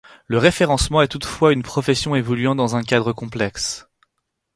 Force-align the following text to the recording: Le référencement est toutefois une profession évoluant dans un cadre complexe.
Le 0.25 0.39
référencement 0.39 1.03
est 1.03 1.07
toutefois 1.09 1.53
une 1.53 1.61
profession 1.61 2.15
évoluant 2.15 2.55
dans 2.55 2.75
un 2.75 2.81
cadre 2.81 3.13
complexe. 3.13 3.87